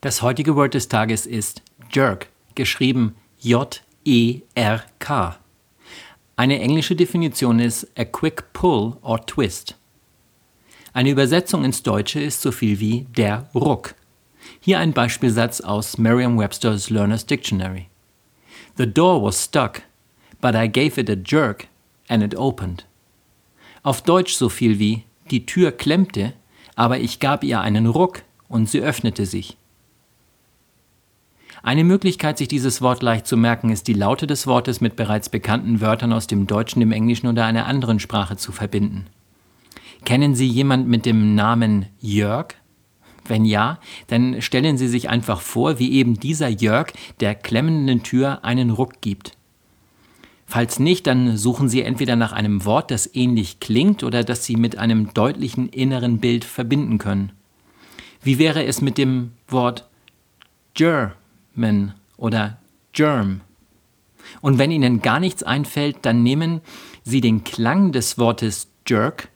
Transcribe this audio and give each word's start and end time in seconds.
Das 0.00 0.22
heutige 0.22 0.54
Wort 0.54 0.74
des 0.74 0.86
Tages 0.86 1.26
ist 1.26 1.62
Jerk, 1.92 2.28
geschrieben 2.54 3.16
J-E-R-K. 3.40 5.40
Eine 6.40 6.58
englische 6.58 6.96
Definition 6.96 7.58
ist 7.58 7.86
a 7.98 8.04
quick 8.06 8.54
pull 8.54 8.96
or 9.02 9.20
twist. 9.26 9.76
Eine 10.94 11.10
Übersetzung 11.10 11.66
ins 11.66 11.82
Deutsche 11.82 12.18
ist 12.18 12.40
so 12.40 12.50
viel 12.50 12.80
wie 12.80 13.06
der 13.14 13.50
Ruck. 13.54 13.94
Hier 14.58 14.78
ein 14.78 14.94
Beispielsatz 14.94 15.60
aus 15.60 15.98
Merriam-Webster's 15.98 16.88
Learner's 16.88 17.26
Dictionary. 17.26 17.88
The 18.78 18.86
door 18.86 19.22
was 19.22 19.44
stuck, 19.44 19.82
but 20.40 20.54
I 20.54 20.66
gave 20.66 20.98
it 20.98 21.10
a 21.10 21.14
jerk 21.14 21.68
and 22.08 22.22
it 22.22 22.34
opened. 22.34 22.86
Auf 23.82 24.00
Deutsch 24.00 24.32
so 24.32 24.48
viel 24.48 24.78
wie 24.78 25.04
die 25.30 25.44
Tür 25.44 25.72
klemmte, 25.72 26.32
aber 26.74 27.00
ich 27.00 27.20
gab 27.20 27.44
ihr 27.44 27.60
einen 27.60 27.84
Ruck 27.84 28.22
und 28.48 28.66
sie 28.66 28.80
öffnete 28.80 29.26
sich. 29.26 29.58
Eine 31.62 31.84
Möglichkeit, 31.84 32.38
sich 32.38 32.48
dieses 32.48 32.80
Wort 32.80 33.02
leicht 33.02 33.26
zu 33.26 33.36
merken, 33.36 33.70
ist 33.70 33.86
die 33.86 33.92
Laute 33.92 34.26
des 34.26 34.46
Wortes 34.46 34.80
mit 34.80 34.96
bereits 34.96 35.28
bekannten 35.28 35.80
Wörtern 35.80 36.12
aus 36.12 36.26
dem 36.26 36.46
Deutschen, 36.46 36.80
dem 36.80 36.92
Englischen 36.92 37.26
oder 37.26 37.44
einer 37.44 37.66
anderen 37.66 38.00
Sprache 38.00 38.36
zu 38.36 38.50
verbinden. 38.50 39.06
Kennen 40.04 40.34
Sie 40.34 40.46
jemand 40.46 40.88
mit 40.88 41.04
dem 41.04 41.34
Namen 41.34 41.86
Jörg? 42.00 42.54
Wenn 43.26 43.44
ja, 43.44 43.78
dann 44.06 44.40
stellen 44.40 44.78
Sie 44.78 44.88
sich 44.88 45.10
einfach 45.10 45.42
vor, 45.42 45.78
wie 45.78 45.92
eben 45.92 46.18
dieser 46.18 46.48
Jörg 46.48 46.92
der 47.20 47.34
klemmenden 47.34 48.02
Tür 48.02 48.44
einen 48.44 48.70
Ruck 48.70 49.02
gibt. 49.02 49.36
Falls 50.46 50.80
nicht, 50.80 51.06
dann 51.06 51.36
suchen 51.36 51.68
Sie 51.68 51.82
entweder 51.82 52.16
nach 52.16 52.32
einem 52.32 52.64
Wort, 52.64 52.90
das 52.90 53.14
ähnlich 53.14 53.60
klingt 53.60 54.02
oder 54.02 54.24
das 54.24 54.44
Sie 54.46 54.56
mit 54.56 54.78
einem 54.78 55.14
deutlichen 55.14 55.68
inneren 55.68 56.18
Bild 56.18 56.44
verbinden 56.44 56.98
können. 56.98 57.32
Wie 58.22 58.38
wäre 58.38 58.64
es 58.64 58.80
mit 58.80 58.98
dem 58.98 59.32
Wort 59.46 59.88
Jör? 60.76 61.14
German 61.60 61.92
oder 62.16 62.56
Germ. 62.92 63.42
Und 64.40 64.58
wenn 64.58 64.70
Ihnen 64.70 65.02
gar 65.02 65.20
nichts 65.20 65.42
einfällt, 65.42 65.98
dann 66.02 66.22
nehmen 66.22 66.62
Sie 67.04 67.20
den 67.20 67.44
Klang 67.44 67.92
des 67.92 68.16
Wortes 68.16 68.68
Jerk 68.86 69.28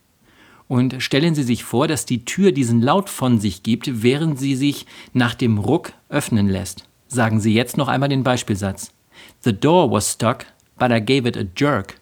und 0.67 1.03
stellen 1.03 1.35
Sie 1.35 1.43
sich 1.43 1.65
vor, 1.65 1.87
dass 1.87 2.07
die 2.07 2.25
Tür 2.25 2.53
diesen 2.53 2.81
Laut 2.81 3.11
von 3.11 3.41
sich 3.41 3.63
gibt, 3.63 4.03
während 4.03 4.39
sie 4.39 4.57
sich 4.57 4.87
nach 5.13 5.35
dem 5.35 5.59
Ruck 5.59 5.93
öffnen 6.09 6.49
lässt. 6.49 6.89
Sagen 7.09 7.41
Sie 7.41 7.53
jetzt 7.53 7.77
noch 7.77 7.89
einmal 7.89 8.09
den 8.09 8.25
Beispielsatz. 8.25 8.93
The 9.41 9.53
door 9.53 9.91
was 9.91 10.13
stuck, 10.13 10.47
but 10.79 10.91
I 10.91 11.01
gave 11.01 11.29
it 11.29 11.37
a 11.37 11.45
jerk 11.57 12.01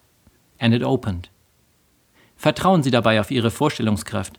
and 0.58 0.72
it 0.72 0.84
opened. 0.84 1.30
Vertrauen 2.36 2.82
Sie 2.82 2.90
dabei 2.90 3.20
auf 3.20 3.30
Ihre 3.30 3.50
Vorstellungskraft. 3.50 4.38